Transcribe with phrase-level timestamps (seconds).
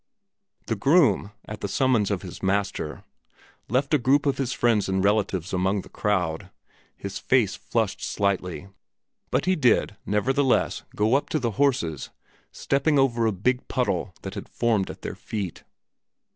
[0.65, 3.03] The groom, at the summons of his master,
[3.69, 6.49] left a group of his friends and relatives among the crowd;
[6.97, 8.67] his face flushed slightly,
[9.29, 12.09] but he did, nevertheless, go up to the horses,
[12.51, 15.63] stepping over a big puddle that had formed at their feet.